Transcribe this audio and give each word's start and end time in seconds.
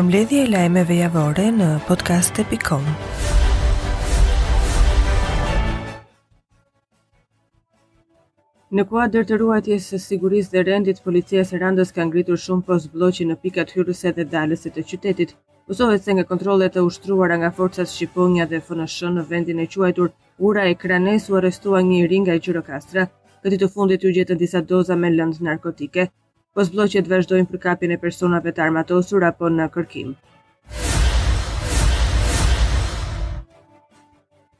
përmledhje 0.00 0.36
e 0.40 0.44
lajmeve 0.50 0.94
javore 0.96 1.42
në 1.54 1.64
podcast.com. 1.86 2.84
Në 8.78 8.84
kua 8.92 9.04
dërtëruatje 9.16 9.76
së 9.86 10.00
siguris 10.04 10.48
dhe 10.54 10.62
rendit, 10.68 11.02
policia 11.08 11.42
së 11.50 11.60
randës 11.64 11.92
ka 11.98 12.06
ngritur 12.12 12.40
shumë 12.46 12.64
post 12.70 12.90
bloqi 12.94 13.26
në 13.32 13.36
pikat 13.44 13.74
hyrëse 13.76 14.14
dhe 14.20 14.26
dalëse 14.36 14.72
të 14.78 14.86
qytetit. 14.92 15.36
Usohet 15.74 16.06
se 16.08 16.16
nga 16.16 16.24
kontrolet 16.32 16.80
e 16.80 16.86
ushtruara 16.88 17.36
nga 17.42 17.52
forcat 17.60 17.92
Shqiponia 17.92 18.48
dhe 18.54 18.62
FNSH 18.70 19.12
në 19.18 19.26
vendin 19.34 19.60
e 19.66 19.68
quajtur, 19.76 20.14
ura 20.46 20.64
e 20.72 20.80
kranes 20.86 21.28
u 21.30 21.36
arestua 21.42 21.84
një 21.90 22.00
ringa 22.14 22.38
i 22.40 22.44
Gjirokastra. 22.48 23.04
këti 23.44 23.60
të 23.64 23.70
fundit 23.76 24.04
u 24.08 24.16
gjetën 24.16 24.40
disa 24.44 24.64
doza 24.72 24.96
me 24.96 25.12
lëndë 25.18 25.44
narkotike, 25.50 26.08
po 26.54 26.64
të 26.66 27.06
vazhdojnë 27.10 27.46
për 27.50 27.58
kapjen 27.62 27.92
e 27.94 27.98
personave 28.04 28.52
të 28.54 28.62
armatosur 28.66 29.22
apo 29.26 29.48
në 29.54 29.68
kërkim. 29.74 30.14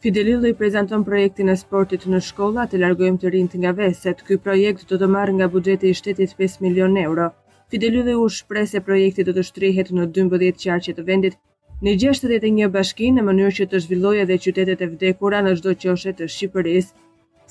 Fidelillo 0.00 0.48
i 0.48 0.54
prezanton 0.56 1.02
projektin 1.04 1.50
e 1.52 1.56
sportit 1.60 2.06
në 2.12 2.20
shkolla 2.24 2.62
të 2.70 2.78
largojmë 2.80 3.18
të 3.20 3.32
rinjt 3.34 3.56
nga 3.60 3.72
veset. 3.82 4.22
Ky 4.26 4.38
projekt 4.38 4.86
do 4.88 4.96
të 5.02 5.08
marrë 5.14 5.34
nga 5.38 5.48
buxheti 5.54 5.90
i 5.90 5.98
shtetit 5.98 6.32
5 6.38 6.60
milion 6.64 6.94
euro. 7.02 7.26
Fidelillo 7.70 8.14
u 8.22 8.28
shpreh 8.32 8.66
se 8.70 8.80
projekti 8.80 9.26
do 9.28 9.34
të 9.36 9.44
shtrihet 9.50 9.90
në 9.92 10.06
12 10.18 10.54
qarqe 10.64 10.94
të 10.96 11.04
vendit, 11.10 11.36
në 11.84 11.94
61 12.06 12.70
bashki 12.72 13.10
në 13.12 13.26
mënyrë 13.28 13.54
që 13.58 13.68
të 13.72 13.82
zhvillojë 13.84 14.22
edhe 14.24 14.38
qytetet 14.46 14.80
e 14.80 14.88
vdekura 14.94 15.42
në 15.44 15.52
çdo 15.60 15.76
qoshe 15.84 16.14
të 16.16 16.30
Shqipërisë. 16.32 16.92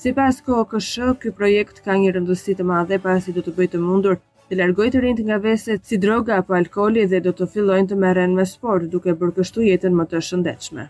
Sipas 0.00 0.40
KOKSH, 0.46 1.12
ky 1.22 1.32
projekt 1.38 1.82
ka 1.86 1.94
një 2.02 2.14
rëndësi 2.16 2.56
të 2.58 2.64
madhe 2.72 2.98
pasi 3.04 3.36
do 3.36 3.44
të 3.46 3.52
bëjë 3.58 3.72
të 3.76 3.80
mundur 3.86 4.18
të 4.50 4.56
largoj 4.58 4.88
të 4.90 5.00
rinjt 5.04 5.20
nga 5.26 5.36
veset 5.38 5.84
si 5.86 5.96
droga 6.02 6.36
apo 6.42 6.54
alkoli 6.58 7.04
dhe 7.10 7.20
do 7.22 7.30
të 7.38 7.46
fillojnë 7.54 7.88
të 7.92 7.96
merren 8.04 8.32
me 8.38 8.42
sport 8.52 8.86
duke 8.94 9.12
bërë 9.20 9.34
kështu 9.36 9.62
jetën 9.68 9.94
më 9.98 10.06
të 10.10 10.22
shëndetshme. 10.28 10.84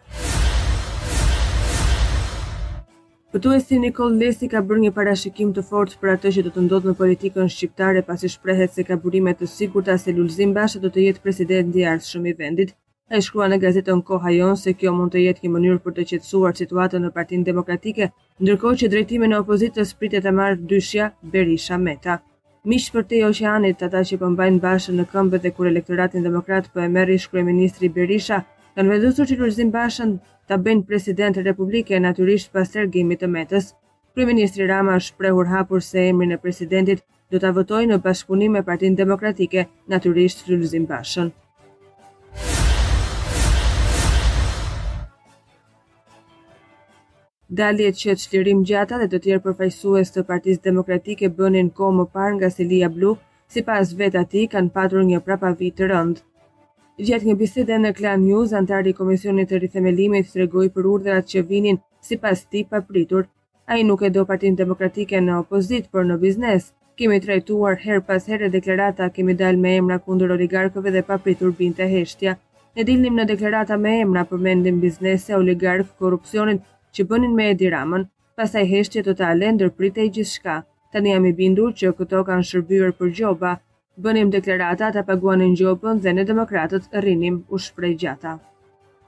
si 3.66 3.76
Nikol 3.78 4.16
Lesi 4.22 4.48
ka 4.48 4.60
bërë 4.68 4.80
një 4.86 4.92
parashikim 4.96 5.50
të 5.54 5.62
fortë 5.70 5.98
për 6.00 6.08
atë 6.14 6.28
që 6.36 6.40
do 6.46 6.50
të 6.56 6.60
ndodhë 6.68 6.88
në 6.90 6.94
politikën 7.02 7.52
shqiptare 7.56 8.00
pasi 8.08 8.30
shprehet 8.36 8.72
se 8.74 8.82
ka 8.92 8.96
burime 9.04 9.34
të 9.42 9.46
sigurta 9.58 9.98
se 10.00 10.16
Lulzim 10.16 10.54
Basha 10.56 10.80
do 10.80 10.88
të 10.90 11.00
jetë 11.06 11.22
president 11.26 11.76
i 11.76 11.84
ardhshëm 11.92 12.24
i 12.26 12.34
vendit. 12.40 12.72
A 13.12 13.18
i 13.18 13.22
shkrua 13.26 13.50
në 13.52 13.60
gazetën 13.66 14.00
koha 14.08 14.30
Jon 14.38 14.56
se 14.56 14.72
kjo 14.72 14.92
mund 14.96 15.12
të 15.12 15.20
jetë 15.26 15.44
një 15.44 15.52
mënyrë 15.58 15.82
për 15.84 15.92
të 15.98 16.08
qetsuar 16.12 16.56
situatën 16.60 17.04
në 17.04 17.12
partinë 17.18 17.44
demokratike, 17.52 18.08
ndërko 18.40 18.72
që 18.82 18.88
drejtime 18.96 19.28
në 19.28 19.42
opozitës 19.44 19.92
pritet 20.00 20.24
të 20.24 20.32
marrë 20.40 20.60
dyshja 20.74 21.12
Berisha 21.32 21.76
Meta. 21.88 22.20
Mishë 22.70 22.90
për 22.94 23.04
te 23.10 23.18
oqeanit, 23.26 23.82
ata 23.86 24.00
që 24.08 24.16
pëmbajnë 24.22 24.58
bashën 24.64 24.96
në 25.00 25.04
këmbë 25.12 25.38
dhe 25.44 25.52
kur 25.58 25.68
elektoratin 25.70 26.26
demokrat 26.26 26.66
për 26.66 26.74
po 26.80 26.82
e 26.86 26.88
meri 26.96 27.16
shkrujë 27.24 27.46
ministri 27.46 27.90
Berisha, 27.94 28.40
kanë 28.80 28.92
vedusur 28.94 29.30
që 29.30 29.38
rëzim 29.40 29.70
bashën 29.78 30.12
të 30.50 30.60
bëjnë 30.66 30.86
president 30.92 31.40
e 31.40 31.46
republike 31.48 31.96
e 31.98 32.02
naturisht 32.08 32.52
pas 32.58 32.74
tërgimit 32.76 33.24
të 33.24 33.30
metës. 33.38 33.70
Kryeministri 34.12 34.68
Rama 34.74 34.98
është 35.04 35.18
prehur 35.24 35.50
hapur 35.56 35.86
se 35.90 36.04
emri 36.10 36.28
në 36.34 36.40
presidentit 36.44 37.02
do 37.32 37.38
të 37.40 37.50
avotoj 37.54 37.80
në 37.94 38.00
bashkëpunim 38.08 38.60
e 38.62 38.66
partin 38.72 39.00
demokratike 39.04 39.66
naturisht 39.96 40.44
të 40.44 40.58
rëzim 40.58 40.88
bashën. 40.92 41.32
Dali 47.58 47.86
që 48.00 48.12
të 48.18 48.26
qëllirim 48.32 48.60
gjata 48.66 48.98
dhe 49.00 49.06
të 49.12 49.18
tjerë 49.22 49.40
përfajsues 49.44 50.12
të 50.16 50.22
partiz 50.26 50.58
demokratike 50.66 51.30
bënin 51.38 51.70
ko 51.80 51.88
më 51.96 52.04
parë 52.18 52.36
nga 52.36 52.50
Selia 52.56 52.90
Blu, 52.96 53.10
si 53.52 53.64
pas 53.70 53.90
vetë 54.02 54.20
ati 54.20 54.44
kanë 54.52 54.70
patur 54.76 55.02
një 55.08 55.18
prapa 55.28 55.50
vit 55.62 55.74
të 55.80 55.88
rëndë. 55.90 56.22
Gjetë 57.10 57.28
një 57.30 57.36
bisede 57.42 57.78
në 57.82 57.90
Klan 57.98 58.22
News, 58.28 58.54
antari 58.60 58.92
i 58.94 58.98
Komisionit 59.00 59.50
të 59.50 59.60
Rithemelimit 59.64 60.30
të 60.30 60.38
regoj 60.44 60.68
për 60.76 60.88
urdrat 60.92 61.30
që 61.34 61.42
vinin 61.50 61.80
si 62.10 62.20
pas 62.26 62.44
ti 62.46 62.62
papritur. 62.74 63.26
A 63.70 63.80
i 63.82 63.84
nuk 63.90 64.06
e 64.06 64.12
do 64.18 64.24
partin 64.30 64.60
demokratike 64.62 65.18
në 65.24 65.42
opozit, 65.42 65.90
për 65.90 66.06
në 66.12 66.20
biznes. 66.22 66.70
Kemi 67.00 67.18
trajtuar 67.26 67.82
her 67.82 67.98
pas 68.10 68.30
her 68.30 68.46
e 68.46 68.52
deklarata, 68.54 69.10
kemi 69.18 69.34
dal 69.42 69.58
me 69.66 69.74
emra 69.82 69.98
kundur 70.06 70.38
oligarkëve 70.38 70.94
dhe 70.98 71.02
papritur 71.12 71.50
bin 71.62 71.74
të 71.74 71.90
heshtja. 71.98 72.38
Ne 72.76 72.86
dilnim 72.92 73.18
në 73.18 73.26
deklarata 73.34 73.76
me 73.86 73.98
emra 74.06 74.26
përmendim 74.30 74.78
biznese, 74.86 75.34
oligarkë, 75.44 75.96
korupcionit, 76.04 76.66
që 76.98 77.04
bënin 77.10 77.34
me 77.38 77.44
Edi 77.54 77.68
Ramën, 77.72 78.04
pastaj 78.40 78.64
heshtje 78.72 79.02
do 79.08 79.12
të 79.18 79.26
ale 79.30 79.50
ndërpritej 79.56 80.08
gjithçka. 80.16 80.56
Tanë 80.94 81.12
jam 81.12 81.26
i 81.28 81.32
bindur 81.40 81.74
që 81.80 81.92
këto 81.98 82.22
kanë 82.28 82.46
shërbyer 82.50 82.94
për 83.00 83.12
gjoba. 83.18 83.52
Bënim 84.06 84.30
deklarata, 84.34 84.88
ta 84.90 85.02
në 85.04 85.50
gjobën 85.60 86.00
dhe 86.04 86.12
në 86.18 86.24
demokratët 86.24 86.88
rrinim 87.02 87.42
u 87.48 87.58
shprej 87.58 87.94
gjata. 88.02 88.38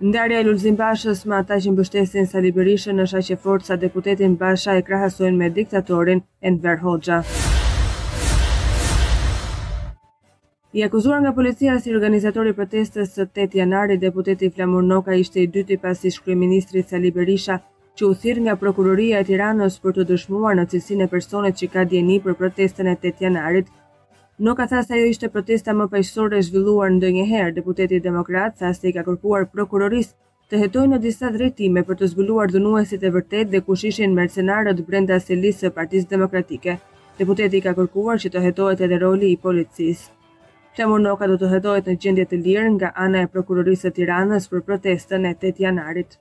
Ndarja 0.02 0.40
e 0.40 0.44
Lulzim 0.44 0.76
Bashës 0.76 1.24
me 1.26 1.36
ata 1.36 1.56
që 1.58 1.70
mbështesin 1.72 2.26
Sali 2.26 2.50
Berishën 2.52 2.96
në 2.96 3.04
shaqe 3.06 3.36
forca 3.42 3.76
deputetin 3.76 4.36
Basha 4.36 4.74
e 4.78 4.82
krahasojnë 4.82 5.36
me 5.38 5.50
diktatorin 5.50 6.22
Enver 6.40 6.78
Hoxha. 6.82 7.20
I 10.72 10.82
akuzuar 10.84 11.20
nga 11.20 11.32
policia 11.32 11.78
si 11.78 11.94
organizator 11.94 12.46
i 12.48 12.54
protestës 12.58 13.12
së 13.14 13.26
8 13.28 13.56
janari, 13.60 13.98
deputeti 13.98 14.50
Flamur 14.50 14.82
Noka 14.82 15.14
ishte 15.14 15.42
i 15.42 15.46
dyti 15.46 15.76
pasi 15.78 16.10
shkryministri 16.10 16.82
Sali 16.82 17.10
Berisha 17.10 17.58
që 18.00 18.08
u 18.08 18.12
thirë 18.22 18.42
nga 18.44 18.52
prokuroria 18.60 19.18
e 19.20 19.24
Tiranës 19.30 19.74
për 19.84 19.96
të 19.96 20.04
dëshmuar 20.10 20.54
në 20.58 20.62
cilësinë 20.72 21.06
e 21.06 21.10
personit 21.14 21.58
që 21.60 21.66
ka 21.74 21.82
dieni 21.90 22.14
për 22.26 22.36
protestën 22.42 22.88
e 22.92 22.94
8 23.08 23.18
janarit. 23.24 23.66
Nuk 24.46 24.56
ka 24.60 24.66
thënë 24.70 24.84
se 24.86 24.94
ajo 24.98 25.10
ishte 25.14 25.30
protesta 25.34 25.74
më 25.80 25.88
paqësorë 25.94 26.38
e 26.38 26.46
zhvilluar 26.46 26.94
ndonjëherë. 26.94 27.52
Deputeti 27.58 27.98
demokrat 28.06 28.56
sa 28.62 28.70
se 28.78 28.88
i 28.88 28.94
ka 28.96 29.04
kërkuar 29.10 29.44
prokurorisë 29.56 30.16
të 30.52 30.62
hetoj 30.62 30.86
në 30.92 31.00
disa 31.04 31.30
drejtime 31.36 31.84
për 31.90 32.00
të 32.02 32.08
zbuluar 32.14 32.50
dhunuesit 32.54 33.04
e 33.08 33.12
vërtet 33.18 33.52
dhe 33.52 33.60
kush 33.68 33.84
ishin 33.90 34.16
mercenarët 34.20 34.80
brenda 34.88 35.20
selisë 35.26 35.66
së 35.66 35.74
Partisë 35.76 36.10
Demokratike. 36.16 36.78
Deputeti 37.20 37.60
ka 37.68 37.76
kërkuar 37.80 38.18
që 38.24 38.32
të 38.34 38.44
hetohet 38.48 38.84
edhe 38.88 38.98
roli 39.04 39.32
i 39.34 39.38
policisë. 39.46 40.10
Klamur 40.78 41.00
Noka 41.04 41.28
do 41.34 41.38
të 41.44 41.48
hetohet 41.52 41.88
në 41.92 41.96
gjendje 42.06 42.28
të 42.32 42.42
lirë 42.48 42.68
nga 42.78 42.92
ana 43.06 43.22
e 43.22 43.30
prokurorisë 43.36 43.90
të 43.90 43.96
Tiranës 44.00 44.48
për 44.54 44.66
protestën 44.70 45.28
e 45.28 45.34
8 45.48 45.66
janarit. 45.68 46.20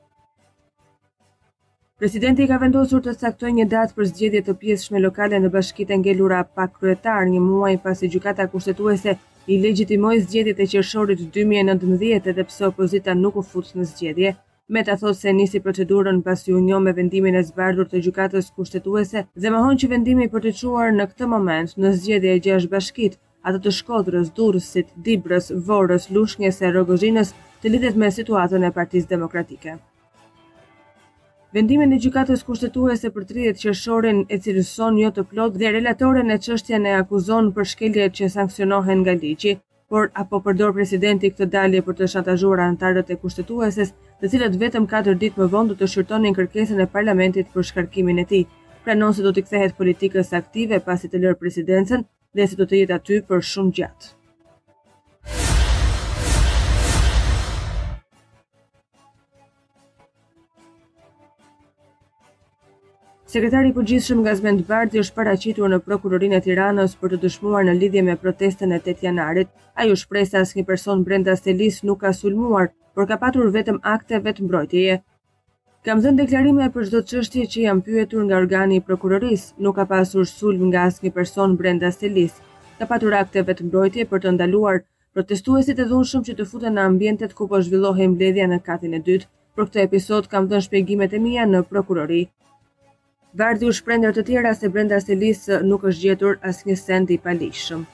Presidenti 2.02 2.48
ka 2.50 2.58
vendosur 2.58 3.04
të 3.06 3.12
saktoj 3.16 3.50
një 3.56 3.64
datë 3.72 3.94
për 3.98 4.08
zgjedje 4.12 4.40
të 4.46 4.54
shme 4.84 5.00
lokale 5.02 5.40
në 5.44 5.50
bashkit 5.56 5.92
e 5.92 5.98
ngelura 6.04 6.40
pa 6.56 6.66
kryetar 6.78 7.26
një 7.34 7.42
muaj 7.50 7.76
pasi 7.84 8.08
gjukata 8.16 8.48
kushtetuese 8.54 9.14
i 9.48 9.58
legjitimoj 9.66 10.16
zgjedje 10.24 10.54
të 10.62 10.66
qërshorit 10.72 11.20
2019 11.38 12.30
edhe 12.32 12.46
pse 12.52 12.66
opozita 12.70 13.14
nuk 13.20 13.38
u 13.42 13.44
futë 13.52 13.78
në 13.82 13.86
zgjedje. 13.92 14.32
të 14.88 14.96
thotë 15.04 15.20
se 15.20 15.34
nisi 15.42 15.62
procedurën 15.68 16.24
pas 16.30 16.48
ju 16.48 16.64
njo 16.70 16.80
me 16.88 16.94
vendimin 17.02 17.36
e 17.36 17.44
zbardur 17.52 17.90
të 17.94 18.02
gjukatës 18.08 18.50
kushtetuese 18.58 19.24
dhe 19.38 19.50
më 19.54 19.62
honë 19.68 19.80
që 19.84 19.92
vendimi 19.94 20.30
për 20.34 20.46
të 20.48 20.56
quar 20.62 20.92
në 20.98 21.06
këtë 21.12 21.30
moment 21.36 21.78
në 21.84 21.94
zgjedje 22.02 22.34
e 22.34 22.42
gjash 22.48 22.68
bashkit, 22.74 23.20
atë 23.46 23.60
të 23.62 23.76
shkodrës, 23.78 24.34
durësit, 24.42 24.88
dibrës, 25.10 25.54
vorës, 25.70 26.10
lushnjës 26.18 26.62
e 26.66 26.74
rogozhinës 26.80 27.36
të 27.62 27.76
lidhet 27.76 27.96
me 28.04 28.12
situatën 28.22 28.66
e 28.66 28.74
partiz 28.82 29.10
demokratike. 29.18 29.78
Vendimin 31.56 31.92
e 31.92 31.98
gjykatës 32.04 32.42
kushtetuese 32.48 33.10
për 33.16 33.24
30 33.30 33.58
qershorin 33.64 34.20
e 34.36 34.38
cilëson 34.44 35.00
jo 35.00 35.10
të 35.16 35.24
plot 35.32 35.58
dhe 35.62 35.72
relatoren 35.76 36.30
e 36.32 36.38
qështja 36.46 36.78
e 36.92 36.94
akuzon 37.00 37.50
për 37.58 37.68
shkelje 37.72 38.06
që 38.20 38.30
sankcionohen 38.36 39.02
nga 39.02 39.16
ligji, 39.24 39.52
por 39.92 40.08
apo 40.24 40.40
përdor 40.46 40.72
presidenti 40.78 41.32
këtë 41.34 41.48
dalje 41.58 41.82
për 41.90 41.98
të 42.00 42.10
shantazhuar 42.14 42.62
anëtarët 42.68 43.12
e 43.12 43.18
kushtetueses, 43.26 43.92
dhe 44.22 44.32
cilët 44.36 44.56
vetëm 44.64 44.88
4 44.96 45.18
ditë 45.26 45.42
më 45.44 45.50
vonë 45.58 45.74
do 45.74 45.78
të 45.82 45.92
shqyrtonin 45.96 46.40
kërkesën 46.40 46.82
e 46.86 46.88
parlamentit 46.96 47.52
për 47.58 47.68
shkarkimin 47.72 48.24
e 48.24 48.28
tij. 48.32 48.48
Pranon 48.86 49.14
se 49.20 49.28
do 49.28 49.36
të 49.36 49.46
kthehet 49.50 49.76
politikës 49.84 50.32
aktive 50.42 50.80
pasi 50.88 51.12
të 51.12 51.24
lërë 51.28 51.42
presidencën 51.46 52.08
dhe 52.40 52.48
se 52.48 52.62
do 52.64 52.64
të 52.72 52.84
jetë 52.86 53.00
aty 53.02 53.20
për 53.32 53.48
shumë 53.52 53.80
gjatë. 53.82 54.14
Sekretari 63.32 63.70
i 63.72 63.72
përgjithshëm 63.76 64.22
Gazmend 64.26 64.62
Bardhi 64.70 65.00
është 65.02 65.14
paraqitur 65.18 65.70
në 65.74 65.78
prokurorinë 65.84 66.36
e 66.36 66.44
Tiranës 66.48 66.96
për 67.04 67.14
të 67.14 67.20
dëshmuar 67.26 67.62
në 67.68 67.76
lidhje 67.84 68.02
me 68.08 68.16
protestën 68.24 68.74
e 68.76 68.80
8 68.88 69.06
janarit. 69.06 69.48
Ai 69.80 69.86
u 69.94 69.96
shpreh 70.02 70.26
se 70.32 70.38
asnjë 70.40 70.66
person 70.72 71.06
brenda 71.08 71.36
stelis 71.42 71.78
nuk 71.90 72.02
ka 72.02 72.12
sulmuar, 72.18 72.68
por 72.98 73.08
ka 73.12 73.18
patur 73.22 73.48
vetëm 73.54 73.78
akte 73.92 74.20
vetmbrojtjeje. 74.26 74.98
Kam 75.88 76.02
dhënë 76.04 76.22
deklarime 76.26 76.68
për 76.74 76.90
çdo 76.90 77.02
çështje 77.14 77.46
që 77.54 77.64
jam 77.68 77.80
pyetur 77.86 78.26
nga 78.28 78.42
organi 78.44 78.82
i 78.82 78.84
prokurorisë, 78.92 79.56
nuk 79.68 79.80
ka 79.80 79.88
pasur 79.94 80.28
sulm 80.34 80.68
nga 80.74 80.84
asnjë 80.92 81.14
person 81.22 81.56
brenda 81.64 81.94
stelis. 81.96 82.36
Ka 82.82 82.90
patur 82.92 83.16
akte 83.22 83.46
vetmbrojtje 83.54 84.08
për 84.12 84.26
të 84.26 84.36
ndaluar 84.36 84.84
protestuesit 85.16 85.80
e 85.80 85.88
dhunshëm 85.94 86.28
që 86.28 86.38
të 86.42 86.50
futen 86.52 86.76
në 86.76 86.88
ambientet 86.92 87.40
ku 87.40 87.48
po 87.54 87.64
zhvillohej 87.64 88.12
mbledhja 88.18 88.52
në 88.54 88.62
katin 88.70 89.00
e 89.00 89.02
dytë. 89.10 89.32
Për 89.56 89.72
këtë 89.72 89.86
episod 89.88 90.32
kam 90.36 90.52
dhënë 90.52 90.68
shpjegimet 90.70 91.16
e 91.16 91.24
mia 91.30 91.48
në 91.56 91.66
prokurori. 91.72 92.22
Vardi 93.34 93.66
u 93.68 93.72
shprendër 93.72 94.12
të 94.18 94.24
tjera 94.28 94.50
se 94.60 94.68
brenda 94.68 94.98
lisë 95.20 95.62
nuk 95.64 95.84
është 95.88 96.02
gjetur 96.06 96.40
asë 96.44 96.68
një 96.70 96.76
sendi 96.80 97.18
palishëm. 97.18 97.86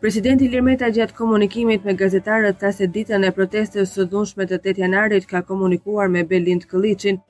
Presidenti 0.00 0.48
Lirmeta 0.48 0.90
gjatë 0.92 1.14
komunikimit 1.16 1.84
me 1.84 1.94
gazetarët 1.94 2.58
ta 2.60 2.72
se 2.72 2.86
ditën 2.86 3.24
e 3.24 3.30
protestës 3.32 3.92
së 3.94 4.04
dhunshme 4.12 4.44
të 4.46 4.58
8 4.58 4.78
janarit 4.82 5.26
ka 5.26 5.40
komunikuar 5.42 6.08
me 6.08 6.22
Belind 6.24 6.66
Këliqin, 6.70 7.20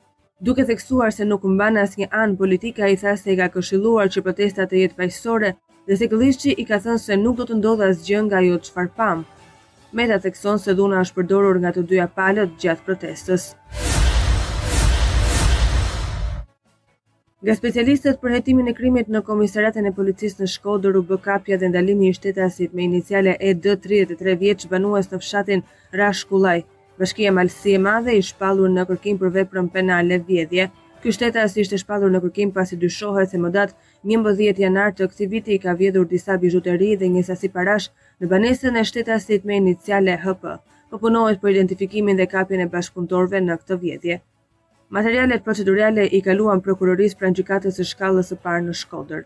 duke 0.41 0.65
theksuar 0.67 1.15
se 1.15 1.25
nuk 1.25 1.45
mban 1.45 1.79
asë 1.85 2.01
një 2.03 2.09
anë 2.25 2.37
politika 2.43 2.89
i 2.91 2.97
tha 2.97 3.15
se 3.23 3.33
i 3.33 3.37
ka 3.39 3.49
këshiluar 3.55 4.11
që 4.11 4.23
protestat 4.27 4.71
të 4.75 4.83
jetë 4.83 4.99
pajësore 4.99 5.53
dhe 5.87 6.01
se 6.03 6.09
Këliqi 6.15 6.57
i 6.57 6.65
ka 6.73 6.81
thënë 6.87 7.05
se 7.07 7.19
nuk 7.23 7.39
do 7.43 7.47
të 7.53 7.61
ndodhë 7.63 7.91
asë 7.93 8.07
gjën 8.11 8.27
nga 8.33 8.43
jo 8.49 8.59
të 8.67 8.75
farpam. 8.75 9.23
Meta 9.93 10.19
thekson 10.27 10.59
se 10.59 10.75
dhuna 10.75 11.05
është 11.07 11.19
përdorur 11.21 11.63
nga 11.63 11.73
të 11.79 11.87
dyja 11.93 12.11
palët 12.19 12.59
gjatë 12.67 12.87
protestës. 12.87 13.53
Nga 17.41 17.55
specialistët 17.61 18.17
për 18.23 18.33
hetimin 18.37 18.67
e 18.69 18.73
krimit 18.79 19.07
në 19.13 19.21
komisariatën 19.27 19.87
e 19.89 19.93
policisë 19.99 20.43
në 20.43 20.49
Shkodër 20.55 20.99
u 20.99 21.01
bë 21.11 21.17
kapja 21.27 21.57
dhe 21.63 21.71
ndalimi 21.71 22.11
i 22.11 22.17
shtetasit 22.19 22.75
me 22.77 22.83
iniciale 22.87 23.33
ED 23.51 23.69
33 23.87 24.35
vjeç 24.43 24.67
banues 24.73 25.09
në 25.13 25.21
fshatin 25.23 25.63
Rashkullaj. 26.03 26.59
Bashkia 27.01 27.33
Malsi 27.39 27.73
e 27.79 27.81
Madhe 27.87 28.19
i 28.19 28.27
shpallur 28.29 28.69
në 28.75 28.85
kërkim 28.91 29.23
për 29.23 29.33
veprën 29.39 29.71
penale 29.79 30.21
vjedhje. 30.29 30.69
Ky 31.01 31.15
shtetas 31.17 31.57
ishte 31.65 31.81
shpallur 31.81 32.13
në 32.13 32.21
kërkim 32.27 32.53
pasi 32.59 32.77
dyshohet 32.83 33.33
se 33.33 33.41
më 33.47 33.55
datë 33.57 33.93
11 34.19 34.63
janar 34.67 34.93
të 34.99 35.09
këtij 35.15 35.33
viti 35.33 35.59
ka 35.65 35.79
vjedhur 35.83 36.11
disa 36.15 36.37
bijuteri 36.47 36.91
dhe 37.01 37.09
një 37.17 37.25
sasi 37.31 37.49
parash 37.57 37.89
në 38.21 38.31
banesën 38.35 38.77
e 38.77 38.85
shtetasit 38.93 39.49
me 39.49 39.63
iniciale 39.65 40.21
HP. 40.27 40.59
Po 40.93 41.01
punohet 41.07 41.41
për 41.41 41.55
identifikimin 41.57 42.21
dhe 42.21 42.29
kapjen 42.37 42.67
e 42.69 42.75
bashkëpunëtorëve 42.77 43.43
në 43.49 43.59
këtë 43.65 43.81
vjedhje. 43.87 44.21
Materialet 44.91 45.45
procedurale 45.47 46.05
i 46.19 46.19
kaluan 46.27 46.59
prokurorisë 46.67 47.17
pranë 47.21 47.37
gjykatës 47.39 47.77
së 47.79 47.85
shkallës 47.91 48.31
së 48.33 48.37
parë 48.47 48.63
në 48.67 48.73
Shkodër. 48.79 49.21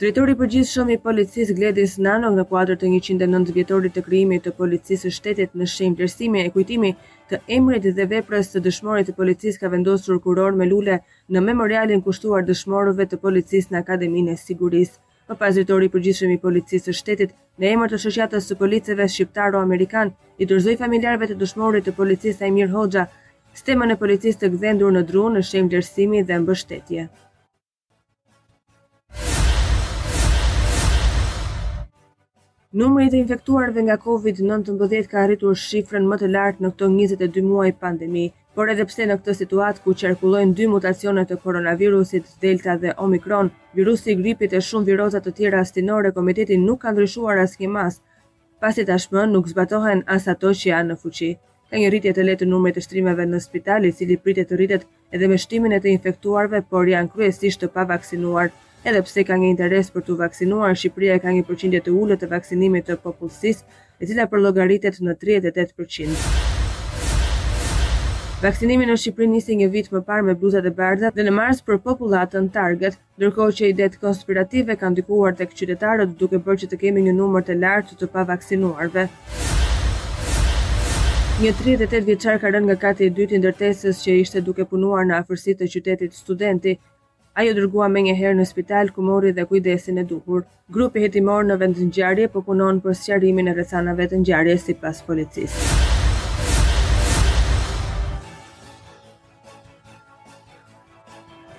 Drejtori 0.00 0.32
i 0.32 0.38
përgjithshëm 0.40 0.92
i 0.94 0.96
policisë 1.08 1.56
Gledis 1.58 1.96
Nano 2.06 2.30
në 2.38 2.46
kuadër 2.52 2.78
të 2.80 2.88
190 2.94 3.52
vjetorit 3.58 3.96
të 3.98 4.04
krijimit 4.06 4.46
të 4.46 4.54
policisë 4.62 5.04
së 5.10 5.12
shtetit 5.18 5.52
në 5.54 5.68
shenjë 5.74 6.00
vlerësimi 6.00 6.40
e 6.46 6.54
kujtimi 6.56 6.94
të 7.34 7.40
emrit 7.58 7.90
dhe 8.00 8.08
veprës 8.14 8.54
së 8.54 8.64
dëshmorit 8.68 9.10
të 9.10 9.16
policisë 9.20 9.62
ka 9.64 9.70
vendosur 9.76 10.22
kuror 10.26 10.56
me 10.62 10.70
lule 10.72 10.96
në 11.36 11.44
memorialin 11.50 12.00
kushtuar 12.08 12.48
dëshmorëve 12.48 13.08
të 13.12 13.20
policisë 13.26 13.74
në 13.74 13.82
Akademinë 13.84 14.32
e 14.32 14.40
Sigurisë. 14.46 14.96
Më 15.28 15.38
pas 15.44 15.54
drejtori 15.60 15.90
i 15.90 15.92
përgjithshëm 15.98 16.32
i 16.38 16.42
policisë 16.48 16.88
së 16.88 16.98
shtetit 17.02 17.36
në 17.60 17.74
emër 17.76 17.92
të 17.92 18.00
shoqatës 18.06 18.48
së 18.48 18.60
policëve 18.64 19.10
shqiptaro-amerikan 19.16 20.16
i 20.40 20.48
dorëzoi 20.48 20.80
familjarëve 20.86 21.32
të 21.34 21.38
dëshmorit 21.44 21.84
të 21.90 21.96
policisë 22.00 22.48
Aimir 22.48 22.72
Hoxha 22.72 23.10
sistemën 23.58 23.90
e 23.92 23.96
policisë 23.98 24.38
të 24.42 24.48
gdhendur 24.52 24.92
në 24.94 25.00
dru 25.08 25.22
në 25.34 25.40
shemë 25.48 25.70
lërsimi 25.72 26.20
dhe 26.28 26.36
mbështetje. 26.42 27.06
Numri 32.80 33.06
i 33.06 33.10
të 33.12 33.18
infektuarve 33.24 33.82
nga 33.86 33.96
COVID-19 34.04 35.06
ka 35.12 35.22
arritur 35.24 35.56
shifrën 35.62 36.06
më 36.10 36.18
të 36.20 36.28
lartë 36.34 36.62
në 36.64 36.70
këto 36.74 36.90
22 36.92 37.40
muaj 37.50 37.70
pandemi, 37.82 38.26
por 38.54 38.70
edhe 38.74 38.84
pse 38.90 39.06
në 39.08 39.16
këtë 39.22 39.34
situatë 39.40 39.82
ku 39.84 39.94
qarkullojnë 40.02 40.54
dy 40.60 40.66
mutacionet 40.74 41.30
të 41.30 41.40
koronavirusit 41.46 42.28
Delta 42.44 42.76
dhe 42.82 42.94
Omicron, 43.08 43.50
virusi 43.78 44.14
gripit 44.22 44.54
e 44.58 44.62
shumë 44.68 44.90
virozat 44.92 45.26
të 45.26 45.34
tjera 45.40 45.64
astinore, 45.64 46.12
komitetin 46.18 46.64
nuk 46.68 46.84
ka 46.84 46.92
ndryshuar 46.94 47.42
aske 47.48 47.70
mas, 47.78 47.98
pasi 48.60 48.84
tashmë 48.92 49.26
nuk 49.34 49.50
zbatohen 49.54 50.04
as 50.18 50.28
ato 50.36 50.54
që 50.60 50.74
janë 50.74 50.92
në 50.94 51.00
fuqi 51.04 51.34
ka 51.70 51.76
një 51.78 51.88
rritje 51.92 52.12
të 52.16 52.24
lehtë 52.24 52.46
numrit 52.48 52.76
të 52.78 52.82
shtrimeve 52.84 53.24
në 53.28 53.38
spital, 53.44 53.84
i 53.84 53.90
cili 53.92 54.16
pritet 54.22 54.48
të 54.48 54.56
rritet 54.56 54.86
edhe 55.14 55.28
me 55.28 55.36
shtimin 55.38 55.74
e 55.76 55.80
të 55.84 55.90
infektuarve, 55.92 56.62
por 56.72 56.88
janë 56.88 57.12
kryesisht 57.12 57.62
të 57.62 57.68
pavaksinuar. 57.76 58.52
Edhe 58.88 59.02
pse 59.04 59.24
ka 59.28 59.36
një 59.36 59.50
interes 59.52 59.90
për 59.92 60.04
të 60.06 60.16
vaksinuar, 60.22 60.76
Shqipëria 60.80 61.18
ka 61.20 61.34
një 61.36 61.44
përqindje 61.48 61.80
të 61.86 61.92
ulët 62.00 62.22
të 62.24 62.28
vaksinimit 62.32 62.86
të 62.88 62.96
popullsisë, 63.04 63.64
e 64.00 64.08
cila 64.08 64.28
për 64.32 64.44
në 64.46 64.54
38%. 64.78 66.22
Vaksinimi 68.44 68.86
në 68.86 68.96
Shqipëri 69.02 69.26
nisi 69.32 69.56
një 69.60 69.68
vit 69.74 69.90
më 69.92 70.00
parë 70.08 70.26
me 70.30 70.36
bluzat 70.38 70.64
e 70.64 70.72
bardha 70.80 71.10
dhe 71.16 71.26
në 71.26 71.34
mars 71.40 71.60
për 71.68 71.82
popullatën 71.84 72.48
target, 72.54 72.96
ndërkohë 73.18 73.56
që 73.60 73.70
idet 73.74 73.98
konspirative 74.04 74.78
kanë 74.78 74.94
ndikuar 74.96 75.36
tek 75.42 75.52
qytetarët 75.58 76.16
duke 76.22 76.38
bërë 76.38 76.64
që 76.64 76.70
të 76.72 76.80
kemi 76.86 77.04
një 77.10 77.16
numër 77.18 77.48
të 77.50 77.58
lartë 77.66 77.98
të 77.98 78.08
pavaksinuarve. 78.14 79.08
Një 81.38 81.50
38 81.58 82.00
vjeçar 82.06 82.40
ka 82.42 82.50
rënë 82.50 82.66
nga 82.66 82.74
kati 82.84 83.06
i 83.06 83.10
dytë 83.16 83.36
i 83.36 83.38
ndërtesës 83.42 84.00
që 84.02 84.14
ishte 84.22 84.40
duke 84.48 84.64
punuar 84.72 85.04
në 85.06 85.14
afërsitë 85.20 85.60
të 85.60 85.68
qytetit 85.74 86.16
studenti. 86.16 86.72
Ajo 87.42 87.52
dërgua 87.58 87.86
me 87.94 88.02
një 88.08 88.14
herë 88.22 88.38
në 88.40 88.46
spital 88.50 88.90
ku 88.96 89.04
mori 89.12 89.30
dhe 89.38 89.44
kujdesin 89.52 90.00
e 90.02 90.04
duhur. 90.14 90.42
Grupi 90.78 91.04
hetimor 91.06 91.46
në 91.52 91.58
vendë 91.60 91.86
të 92.00 92.26
po 92.34 92.42
punon 92.50 92.82
për 92.88 92.98
sqarimin 93.04 93.52
e 93.54 93.54
rrethanave 93.60 94.08
të 94.14 94.20
ngjarjes 94.24 94.66
sipas 94.70 95.04
policisë. 95.12 95.94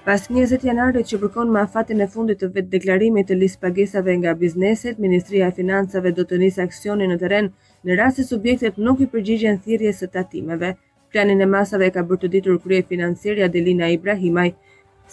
Pas 0.10 0.24
20 0.28 0.64
janarit 0.66 1.06
që 1.12 1.18
përkon 1.22 1.52
me 1.54 1.60
afatin 1.62 2.00
e 2.02 2.06
fundit 2.10 2.40
të 2.42 2.48
vetë 2.54 2.70
deklarimit 2.76 3.28
të 3.30 3.36
listë 3.42 3.60
pagesave 3.66 4.16
nga 4.22 4.32
bizneset, 4.40 4.98
Ministria 5.06 5.50
e 5.54 5.56
Financave 5.60 6.10
do 6.20 6.24
të 6.32 6.40
njësë 6.42 6.64
aksionin 6.66 7.14
në 7.14 7.18
teren 7.26 7.52
në 7.86 7.98
rrasi 8.00 8.24
se 8.24 8.26
subjektet 8.32 8.82
nuk 8.88 9.04
i 9.06 9.10
përgjigjen 9.14 9.60
thirrjes 9.68 10.02
së 10.02 10.10
tatimeve. 10.18 10.72
Planin 11.12 11.46
e 11.46 11.50
masave 11.54 11.92
ka 11.94 12.04
bërë 12.10 12.24
të 12.26 12.32
ditur 12.38 12.58
krye 12.66 12.82
financierja 12.94 13.52
Delina 13.58 13.92
Ibrahimaj, 14.00 14.50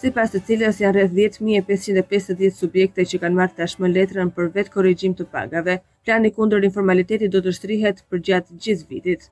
si 0.00 0.14
pas 0.16 0.32
të 0.32 0.40
cilës 0.48 0.80
janë 0.86 0.96
rrëth 1.02 1.14
10.550 1.22 2.60
subjekte 2.64 3.04
që 3.12 3.20
kanë 3.26 3.40
marrë 3.42 3.58
tashmë 3.60 3.92
letrën 3.98 4.32
për 4.40 4.48
vetë 4.58 4.74
korrigjim 4.80 5.18
të 5.20 5.28
pagave. 5.36 5.76
Plani 6.08 6.32
kundër 6.38 6.70
informalitetit 6.72 7.28
do 7.36 7.44
të 7.44 7.58
shtrihet 7.60 8.00
për 8.08 8.24
gjatë 8.30 8.56
gjithë 8.64 8.94
vitit. 8.96 9.28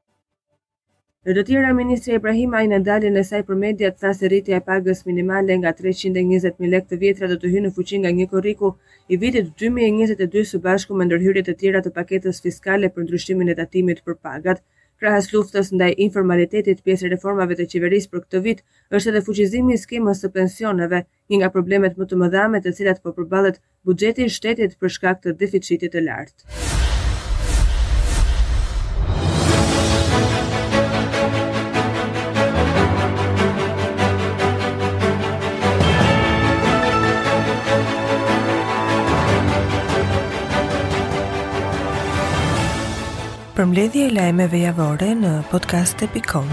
Në 1.25 1.33
të 1.39 1.43
tjera, 1.49 1.69
Ministri 1.77 2.13
Ibrahim 2.19 2.53
a 2.53 2.59
i 2.65 2.67
në 2.71 2.79
daljen 2.87 3.15
e 3.17 3.23
saj 3.25 3.39
për 3.51 3.57
mediat 3.61 3.95
tha 4.03 4.11
se 4.17 4.29
rritja 4.29 4.59
e 4.59 4.65
pagës 4.67 4.99
minimale 5.07 5.55
nga 5.63 5.71
320.000 5.79 6.69
lek 6.75 6.85
të 6.91 6.99
vjetra 7.05 7.31
dhe 7.31 7.39
të 7.41 7.53
hynë 7.55 7.71
fuqin 7.79 8.03
nga 8.05 8.11
një 8.19 8.27
koriku 8.35 8.75
i 9.09 9.17
vitit 9.23 9.49
2022 9.63 10.45
së 10.51 10.61
bashku 10.67 10.93
me 10.99 11.07
ndërhyrjet 11.09 11.49
e 11.49 11.57
tjera 11.63 11.81
të 11.87 11.95
paketës 11.97 12.43
fiskale 12.45 12.93
për 12.93 13.07
ndryshimin 13.09 13.55
e 13.55 13.57
datimit 13.63 14.05
për 14.05 14.19
pagat. 14.27 14.61
Krahas 15.01 15.33
luftës 15.33 15.73
ndaj 15.73 15.95
informalitetit 16.11 16.85
pjesë 16.85 17.15
reformave 17.17 17.57
të 17.59 17.71
qeverisë 17.73 18.13
për 18.13 18.23
këtë 18.27 18.45
vit 18.51 18.61
është 19.01 19.15
edhe 19.15 19.25
fuqizimi 19.31 19.79
i 19.79 19.83
skemës 19.87 20.21
së 20.27 20.33
pensioneve, 20.41 21.03
një 21.33 21.41
nga 21.41 21.53
problemet 21.57 21.97
më 21.99 22.11
të 22.13 22.21
mëdha 22.25 22.45
me 22.57 22.61
të 22.69 22.77
cilat 22.83 23.01
po 23.03 23.17
përballet 23.17 23.63
buxheti 23.89 24.29
i 24.29 24.37
shtetit 24.41 24.77
për 24.77 24.99
shkak 24.99 25.25
të 25.25 25.39
deficitit 25.45 25.97
të 25.97 26.05
lartë. 26.11 26.65
përmledhje 43.65 44.01
e 44.09 44.11
lajmeve 44.17 44.59
javore 44.63 45.09
në 45.25 45.31
podcast.com. 45.55 46.53